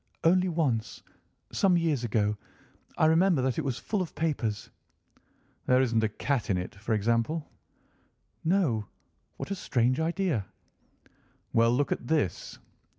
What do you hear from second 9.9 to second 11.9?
idea!" "Well,